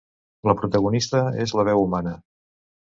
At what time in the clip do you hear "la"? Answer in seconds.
0.49-0.55, 1.61-1.69